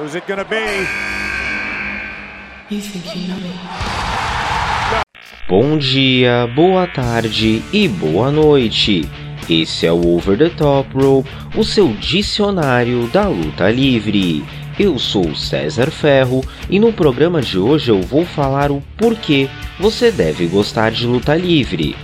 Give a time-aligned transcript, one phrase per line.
[0.00, 0.56] Who's it gonna be?
[5.46, 9.06] Bom dia, boa tarde e boa noite.
[9.46, 14.42] Esse é o Over the Top Rope, o seu dicionário da luta livre.
[14.78, 20.10] Eu sou César Ferro e no programa de hoje eu vou falar o porquê você
[20.10, 21.94] deve gostar de luta livre.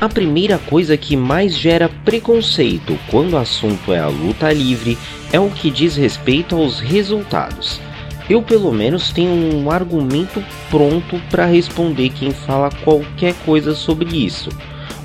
[0.00, 4.96] A primeira coisa que mais gera preconceito quando o assunto é a luta livre
[5.32, 7.80] é o que diz respeito aos resultados.
[8.30, 14.50] Eu, pelo menos, tenho um argumento pronto para responder quem fala qualquer coisa sobre isso.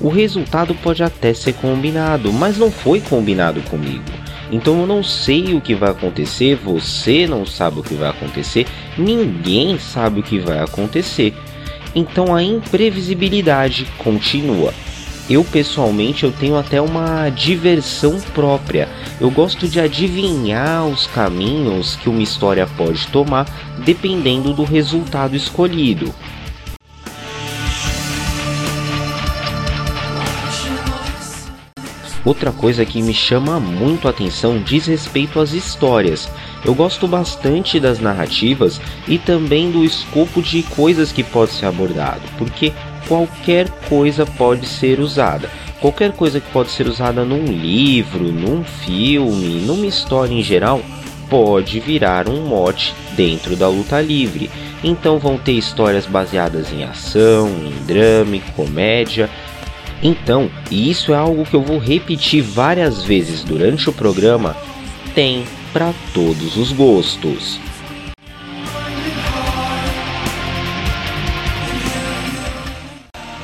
[0.00, 4.04] O resultado pode até ser combinado, mas não foi combinado comigo.
[4.52, 8.66] Então eu não sei o que vai acontecer, você não sabe o que vai acontecer,
[8.96, 11.34] ninguém sabe o que vai acontecer.
[11.94, 14.74] Então a imprevisibilidade continua.
[15.28, 18.88] Eu pessoalmente eu tenho até uma diversão própria.
[19.20, 23.46] Eu gosto de adivinhar os caminhos que uma história pode tomar
[23.84, 26.12] dependendo do resultado escolhido.
[32.24, 36.28] Outra coisa que me chama muito a atenção diz respeito às histórias.
[36.64, 42.22] Eu gosto bastante das narrativas e também do escopo de coisas que pode ser abordado,
[42.38, 42.72] porque
[43.06, 45.50] qualquer coisa pode ser usada.
[45.80, 50.80] Qualquer coisa que pode ser usada num livro, num filme, numa história em geral,
[51.28, 54.50] pode virar um mote dentro da luta livre.
[54.82, 59.28] Então vão ter histórias baseadas em ação, em drama, em comédia.
[60.02, 64.56] Então, e isso é algo que eu vou repetir várias vezes durante o programa,
[65.14, 65.44] tem
[65.74, 67.58] para todos os gostos.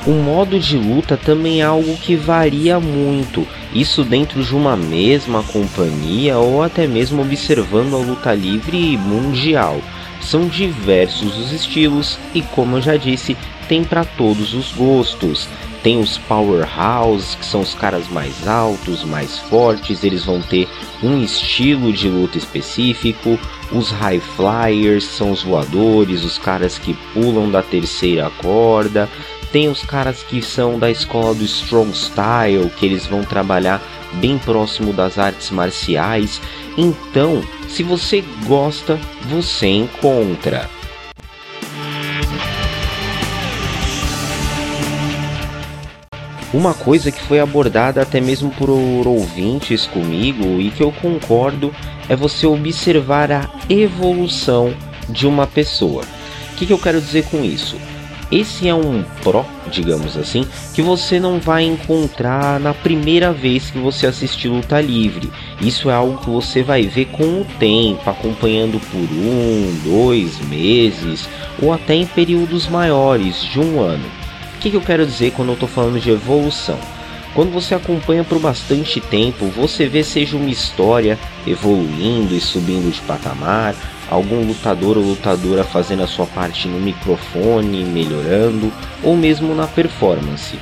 [0.06, 5.42] O modo de luta também é algo que varia muito, isso dentro de uma mesma
[5.42, 9.80] companhia ou até mesmo observando a luta livre mundial.
[10.20, 13.36] São diversos os estilos e, como eu já disse,
[13.70, 15.48] tem para todos os gostos.
[15.80, 20.68] Tem os powerhouse, que são os caras mais altos, mais fortes, eles vão ter
[21.00, 23.38] um estilo de luta específico.
[23.70, 29.08] Os high flyers são os voadores, os caras que pulam da terceira corda.
[29.52, 33.80] Tem os caras que são da escola do Strong Style, que eles vão trabalhar
[34.14, 36.42] bem próximo das artes marciais.
[36.76, 38.98] Então, se você gosta,
[39.28, 40.79] você encontra.
[46.52, 51.72] Uma coisa que foi abordada até mesmo por ouvintes comigo e que eu concordo
[52.08, 54.74] é você observar a evolução
[55.08, 56.02] de uma pessoa.
[56.52, 57.76] O que, que eu quero dizer com isso?
[58.32, 60.44] Esse é um pró, digamos assim,
[60.74, 65.30] que você não vai encontrar na primeira vez que você assistir Luta Livre.
[65.60, 71.28] Isso é algo que você vai ver com o tempo, acompanhando por um, dois meses
[71.60, 74.19] ou até em períodos maiores de um ano.
[74.60, 76.78] Que, que eu quero dizer quando eu estou falando de evolução?
[77.34, 83.00] Quando você acompanha por bastante tempo, você vê seja uma história evoluindo e subindo de
[83.00, 83.74] patamar,
[84.10, 88.70] algum lutador ou lutadora fazendo a sua parte no microfone, melhorando,
[89.02, 90.58] ou mesmo na performance.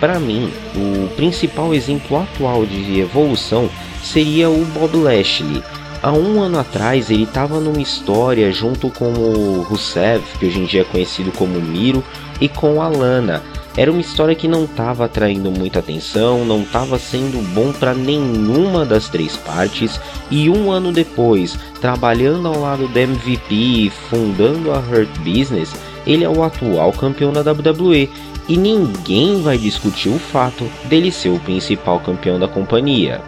[0.00, 3.68] Para mim, o principal exemplo atual de evolução
[4.02, 5.62] seria o Bob Lashley.
[6.02, 10.64] Há um ano atrás ele estava numa história junto com o Rusev, que hoje em
[10.64, 12.02] dia é conhecido como Miro,
[12.42, 13.40] e com a Lana
[13.76, 18.84] era uma história que não estava atraindo muita atenção, não estava sendo bom para nenhuma
[18.84, 19.98] das três partes,
[20.30, 25.72] e um ano depois, trabalhando ao lado da MVP, fundando a Hurt Business,
[26.04, 28.10] ele é o atual campeão da WWE
[28.48, 33.22] e ninguém vai discutir o fato dele ser o principal campeão da companhia.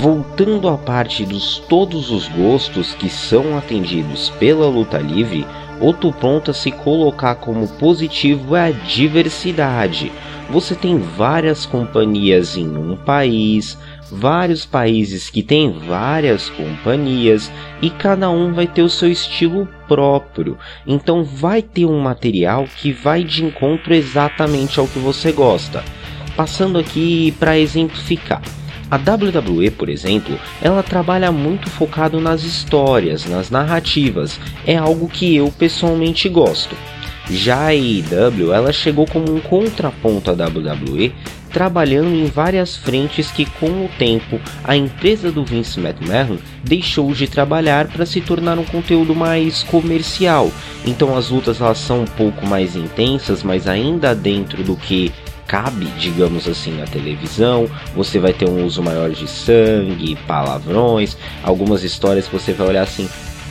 [0.00, 5.46] Voltando à parte dos todos os gostos que são atendidos pela luta livre,
[5.78, 10.10] outro ponto a se colocar como positivo é a diversidade.
[10.48, 13.76] Você tem várias companhias em um país,
[14.10, 20.56] vários países que têm várias companhias e cada um vai ter o seu estilo próprio.
[20.86, 25.84] Então vai ter um material que vai de encontro exatamente ao que você gosta.
[26.34, 28.40] Passando aqui para exemplificar.
[28.90, 34.40] A WWE, por exemplo, ela trabalha muito focado nas histórias, nas narrativas.
[34.66, 36.74] É algo que eu pessoalmente gosto.
[37.30, 41.12] Já a AEW, ela chegou como um contraponto à WWE,
[41.52, 47.28] trabalhando em várias frentes que, com o tempo, a empresa do Vince McMahon deixou de
[47.28, 50.50] trabalhar para se tornar um conteúdo mais comercial.
[50.84, 55.12] Então as lutas elas são um pouco mais intensas, mas ainda dentro do que
[55.50, 57.68] cabe, digamos assim, na televisão.
[57.96, 62.82] Você vai ter um uso maior de sangue, palavrões, algumas histórias que você vai olhar
[62.82, 63.08] assim,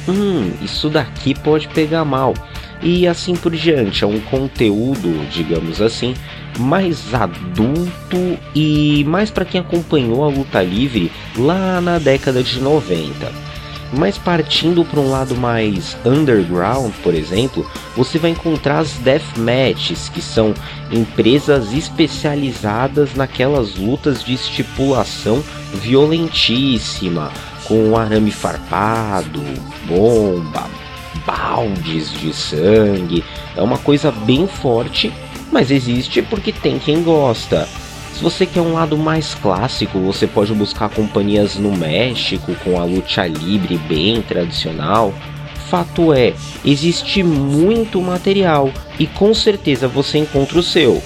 [0.07, 2.33] hum, isso daqui pode pegar mal.
[2.81, 6.13] E assim por diante, é um conteúdo, digamos assim,
[6.57, 13.48] mais adulto e mais para quem acompanhou a luta livre lá na década de 90.
[13.91, 20.09] Mas partindo para um lado mais underground, por exemplo, você vai encontrar as death matches,
[20.09, 20.53] que são
[20.91, 25.43] empresas especializadas naquelas lutas de estipulação
[25.73, 27.31] violentíssima,
[27.65, 29.41] com arame farpado,
[29.87, 30.67] bomba,
[31.25, 33.23] baldes de sangue.
[33.55, 35.11] É uma coisa bem forte
[35.51, 37.67] mas existe porque tem quem gosta.
[38.19, 42.83] Se você quer um lado mais clássico, você pode buscar companhias no México com a
[42.83, 45.13] luta livre bem tradicional.
[45.69, 46.33] Fato é,
[46.65, 51.01] existe muito material e com certeza você encontra o seu.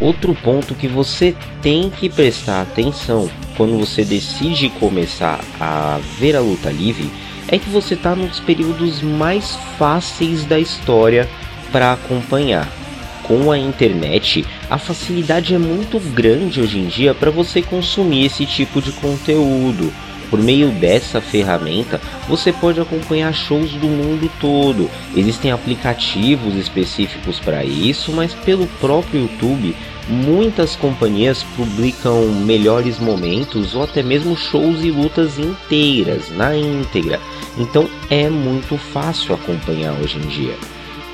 [0.00, 6.40] Outro ponto que você tem que prestar atenção quando você decide começar a ver a
[6.40, 7.08] luta livre
[7.48, 11.28] é que você está nos períodos mais fáceis da história
[11.70, 12.68] para acompanhar.
[13.22, 18.46] Com a internet, a facilidade é muito grande hoje em dia para você consumir esse
[18.46, 19.92] tipo de conteúdo.
[20.30, 24.90] Por meio dessa ferramenta, você pode acompanhar shows do mundo todo.
[25.14, 29.74] Existem aplicativos específicos para isso, mas pelo próprio YouTube,
[30.08, 37.20] muitas companhias publicam melhores momentos ou até mesmo shows e lutas inteiras, na íntegra.
[37.56, 40.54] Então é muito fácil acompanhar hoje em dia.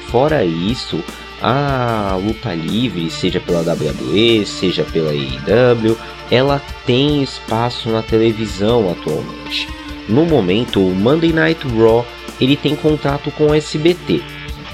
[0.09, 1.03] Fora isso,
[1.43, 5.99] a luta livre, seja pela WWE, seja pela AEW,
[6.31, 9.69] ela tem espaço na televisão atualmente.
[10.09, 12.07] No momento, o Monday Night Raw
[12.41, 14.23] ele tem contrato com o SBT,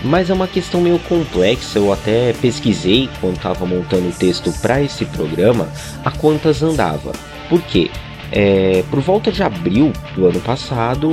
[0.02, 1.78] mas é uma questão meio complexa.
[1.78, 5.68] Eu até pesquisei quando estava montando o texto para esse programa
[6.04, 7.12] a quantas andava.
[7.48, 7.90] Por quê?
[8.30, 11.10] É, por volta de abril do ano passado,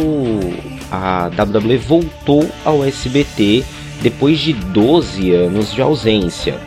[0.91, 3.63] a WWE voltou ao SBT
[4.01, 6.59] depois de 12 anos de ausência.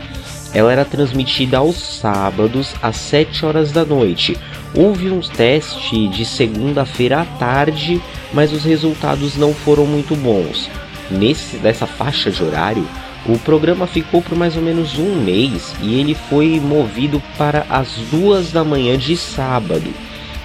[0.53, 4.37] Ela era transmitida aos sábados às 7 horas da noite.
[4.75, 8.01] Houve um teste de segunda-feira à tarde,
[8.33, 10.71] mas os resultados não foram muito bons.
[11.11, 12.87] Nesse, nessa faixa de horário,
[13.27, 17.89] o programa ficou por mais ou menos um mês e ele foi movido para as
[18.11, 19.93] duas da manhã de sábado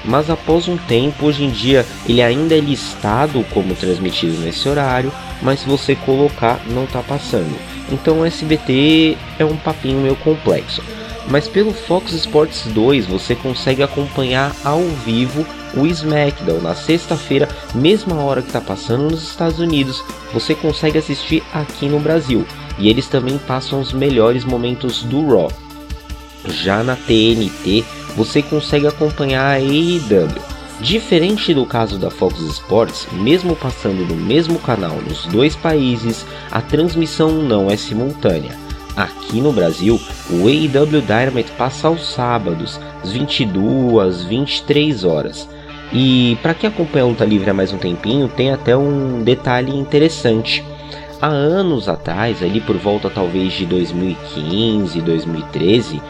[0.04, 5.12] mas após um tempo, hoje em dia, ele ainda é listado como transmitido nesse horário,
[5.42, 7.58] mas se você colocar, não está passando.
[7.92, 10.82] Então o SBT é um papinho meio complexo.
[11.28, 15.46] Mas pelo Fox Sports 2 você consegue acompanhar ao vivo
[15.76, 21.42] o SmackDown na sexta-feira, mesma hora que está passando nos Estados Unidos, você consegue assistir
[21.54, 22.46] aqui no Brasil.
[22.78, 25.52] E eles também passam os melhores momentos do Raw.
[26.48, 27.84] Já na TNT,
[28.16, 30.54] você consegue acompanhar a AEW.
[30.80, 36.62] Diferente do caso da Fox Sports, mesmo passando no mesmo canal nos dois países, a
[36.62, 38.58] transmissão não é simultânea.
[38.96, 40.00] Aqui no Brasil,
[40.30, 45.48] o AEW Dynamite passa aos sábados, às 22, 23 horas.
[45.92, 49.76] E para quem acompanha a luta livre há mais um tempinho, tem até um detalhe
[49.76, 50.64] interessante.
[51.22, 56.02] Há anos atrás, ali por volta talvez de 2015, 2013,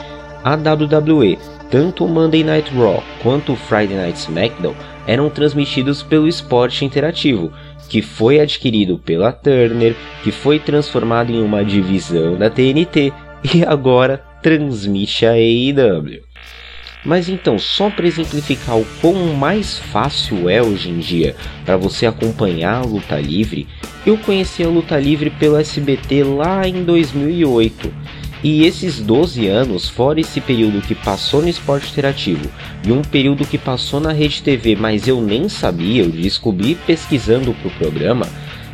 [0.43, 1.37] a WWE
[1.73, 4.75] tanto o Monday Night Raw quanto o Friday Night SmackDown
[5.07, 7.51] eram transmitidos pelo Esporte Interativo,
[7.89, 13.11] que foi adquirido pela Turner, que foi transformado em uma divisão da TNT
[13.55, 16.21] e agora transmite a AEW.
[17.03, 22.05] Mas então, só para exemplificar o quão mais fácil é hoje em dia para você
[22.05, 23.67] acompanhar a luta livre,
[24.05, 27.91] eu conheci a luta livre pelo SBT lá em 2008
[28.43, 32.51] e esses 12 anos, fora esse período que passou no esporte interativo
[32.85, 37.53] e um período que passou na rede TV, mas eu nem sabia, eu descobri pesquisando
[37.53, 38.27] para o programa,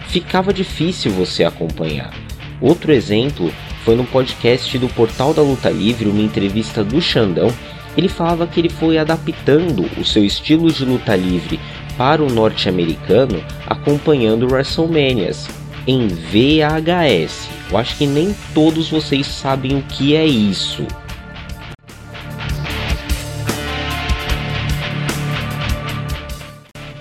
[0.08, 2.12] ficava difícil você acompanhar.
[2.60, 3.54] Outro exemplo
[3.86, 7.54] foi no podcast do Portal da Luta Livre, uma entrevista do Xandão.
[7.96, 11.60] Ele falava que ele foi adaptando o seu estilo de luta livre
[11.96, 15.59] para o norte-americano acompanhando WrestleManias
[15.90, 17.50] em VHS.
[17.72, 20.86] Eu acho que nem todos vocês sabem o que é isso.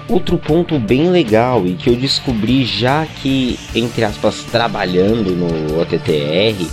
[0.09, 6.65] Outro ponto bem legal e que eu descobri já que, entre aspas, trabalhando no OTTR,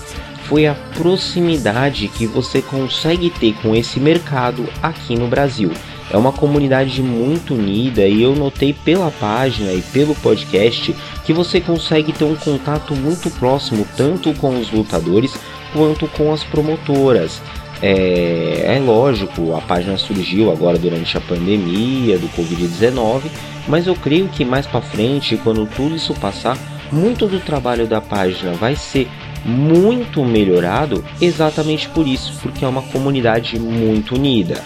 [0.46, 5.70] foi a proximidade que você consegue ter com esse mercado aqui no Brasil.
[6.12, 10.96] É uma comunidade muito unida e eu notei pela página e pelo podcast
[11.26, 15.36] que você consegue ter um contato muito próximo tanto com os lutadores
[15.74, 17.42] quanto com as promotoras.
[17.82, 23.24] É, é lógico, a página surgiu agora durante a pandemia do Covid-19,
[23.68, 26.58] mas eu creio que mais para frente, quando tudo isso passar,
[26.92, 29.10] muito do trabalho da página vai ser
[29.44, 34.64] muito melhorado exatamente por isso, porque é uma comunidade muito unida.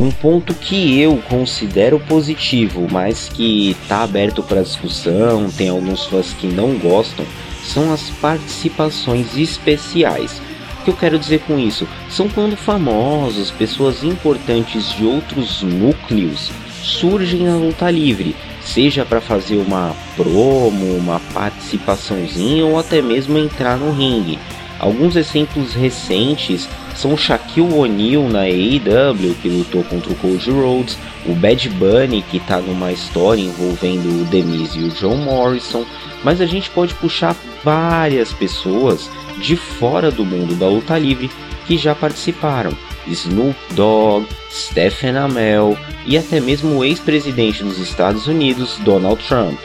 [0.00, 6.32] Um ponto que eu considero positivo, mas que está aberto para discussão, tem alguns fãs
[6.32, 7.26] que não gostam,
[7.62, 10.40] são as participações especiais.
[10.80, 11.86] O que eu quero dizer com isso?
[12.08, 16.50] São quando famosos, pessoas importantes de outros núcleos
[16.82, 23.76] surgem na luta livre, seja para fazer uma promo, uma participaçãozinha ou até mesmo entrar
[23.76, 24.38] no ringue.
[24.80, 30.98] Alguns exemplos recentes são o Shaquille O'Neal na AEW, que lutou contra o Cody Rhodes,
[31.26, 35.84] o Bad Bunny, que está numa história envolvendo o Demise e o John Morrison,
[36.24, 41.30] mas a gente pode puxar várias pessoas de fora do mundo da luta livre
[41.66, 42.72] que já participaram.
[43.06, 49.58] Snoop Dogg, Stephen Amell e até mesmo o ex-presidente dos Estados Unidos, Donald Trump.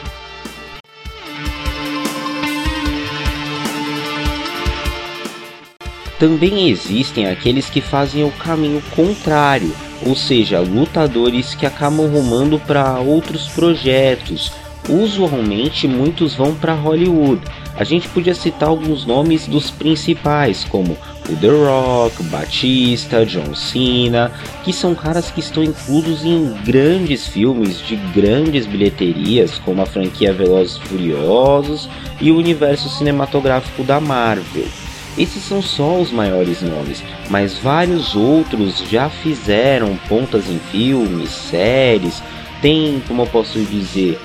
[6.19, 12.99] Também existem aqueles que fazem o caminho contrário, ou seja, lutadores que acabam rumando para
[12.99, 14.51] outros projetos.
[14.87, 17.41] Usualmente muitos vão para Hollywood.
[17.75, 20.95] A gente podia citar alguns nomes dos principais, como
[21.27, 24.31] o The Rock, Batista, John Cena,
[24.63, 30.31] que são caras que estão inclusos em grandes filmes de grandes bilheterias, como a franquia
[30.31, 31.89] Velozes e Furiosos
[32.21, 34.84] e o universo cinematográfico da Marvel.
[35.17, 42.21] Esses são só os maiores nomes, mas vários outros já fizeram pontas em filmes, séries,
[42.61, 44.19] tem, como eu posso dizer,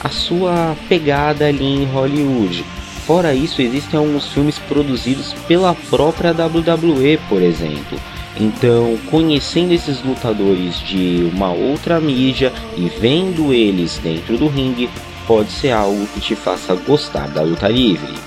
[0.00, 2.64] a sua pegada ali em Hollywood.
[3.06, 7.98] Fora isso, existem alguns filmes produzidos pela própria WWE, por exemplo.
[8.38, 14.90] Então, conhecendo esses lutadores de uma outra mídia e vendo eles dentro do ringue,
[15.26, 18.25] pode ser algo que te faça gostar da luta livre.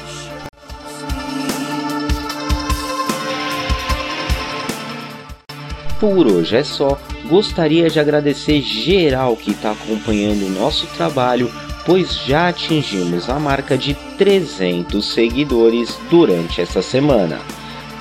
[5.99, 6.97] Por hoje é só.
[7.25, 11.51] Gostaria de agradecer geral que está acompanhando o nosso trabalho,
[11.85, 17.39] pois já atingimos a marca de 300 seguidores durante essa semana.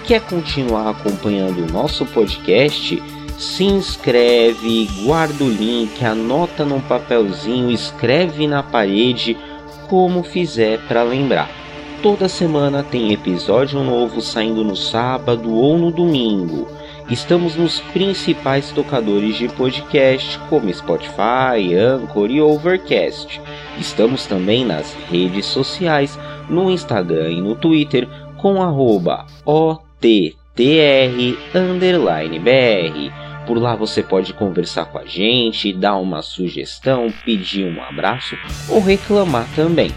[0.07, 3.03] Quer continuar acompanhando o nosso podcast?
[3.37, 9.37] Se inscreve, guarda o link, anota num papelzinho, escreve na parede,
[9.89, 11.51] como fizer para lembrar.
[12.01, 16.78] Toda semana tem episódio novo saindo no sábado ou no domingo.
[17.11, 23.41] Estamos nos principais tocadores de podcast, como Spotify, Anchor e Overcast.
[23.79, 26.19] Estamos também nas redes sociais,
[26.51, 30.33] no Instagram e no Twitter, com arroba OTTR_BR.
[33.47, 38.37] Por lá você pode conversar com a gente, dar uma sugestão, pedir um abraço
[38.69, 39.91] ou reclamar também.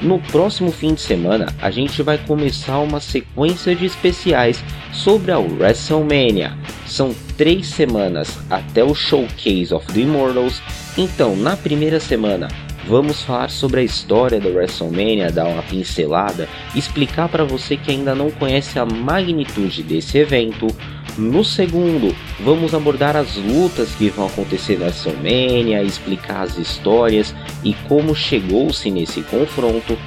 [0.00, 4.62] No próximo fim de semana, a gente vai começar uma sequência de especiais
[4.92, 6.56] sobre a WrestleMania.
[6.86, 10.62] São três semanas até o Showcase of the Immortals,
[10.96, 12.46] então na primeira semana
[12.86, 18.14] vamos falar sobre a história da WrestleMania, dar uma pincelada, explicar para você que ainda
[18.14, 20.68] não conhece a magnitude desse evento
[21.18, 27.34] no segundo, vamos abordar as lutas que vão acontecer na WrestleMania, explicar as histórias
[27.64, 29.98] e como chegou-se nesse confronto.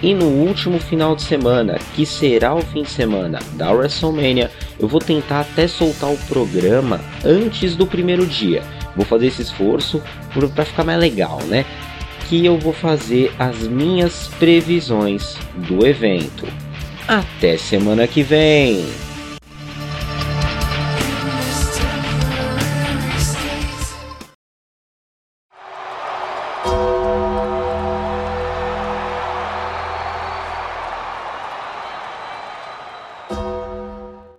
[0.00, 4.48] E no último final de semana, que será o fim de semana da WrestleMania,
[4.78, 8.62] eu vou tentar até soltar o programa antes do primeiro dia.
[8.94, 10.00] Vou fazer esse esforço
[10.54, 11.66] para ficar mais legal, né?
[12.28, 15.36] Que eu vou fazer as minhas previsões
[15.68, 16.46] do evento.
[17.08, 19.09] Até semana que vem!